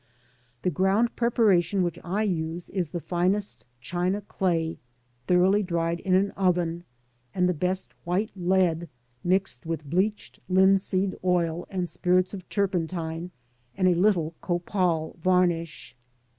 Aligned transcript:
The 0.63 0.71
ground 0.71 1.15
preparation 1.15 1.83
which 1.83 1.99
I 2.03 2.23
use 2.23 2.71
is 2.71 2.89
the 2.89 2.99
finest 2.99 3.67
china 3.79 4.21
clay, 4.21 4.79
thoroughly 5.27 5.61
dried 5.61 5.99
in 5.99 6.15
an 6.15 6.31
oven, 6.31 6.85
and 7.35 7.47
the 7.47 7.53
best 7.53 7.93
white 8.03 8.31
lead, 8.35 8.89
mixed 9.23 9.67
with 9.67 9.87
bleached 9.87 10.39
linseed 10.49 11.13
oil 11.23 11.67
and 11.69 11.87
spirits 11.87 12.33
of 12.33 12.49
turpentine, 12.49 13.29
and 13.77 13.87
a 13.87 13.93
little 13.93 14.33
copal 14.41 15.17
varnish. 15.19 15.95